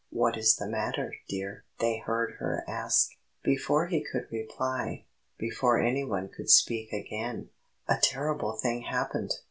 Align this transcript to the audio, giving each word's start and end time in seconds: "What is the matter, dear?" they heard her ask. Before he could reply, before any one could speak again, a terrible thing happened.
"What 0.09 0.35
is 0.35 0.55
the 0.55 0.67
matter, 0.67 1.13
dear?" 1.29 1.63
they 1.77 1.99
heard 1.99 2.37
her 2.39 2.63
ask. 2.67 3.11
Before 3.43 3.85
he 3.85 4.03
could 4.03 4.25
reply, 4.31 5.05
before 5.37 5.79
any 5.79 6.03
one 6.03 6.27
could 6.29 6.49
speak 6.49 6.91
again, 6.91 7.49
a 7.87 7.99
terrible 8.01 8.53
thing 8.57 8.81
happened. 8.89 9.35